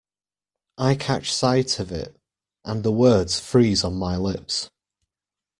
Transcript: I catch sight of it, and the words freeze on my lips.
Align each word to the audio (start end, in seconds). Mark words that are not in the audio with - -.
I 0.79 0.95
catch 0.95 1.31
sight 1.31 1.79
of 1.79 1.91
it, 1.91 2.19
and 2.65 2.81
the 2.81 2.91
words 2.91 3.39
freeze 3.39 3.83
on 3.83 3.93
my 3.97 4.17
lips. 4.17 4.71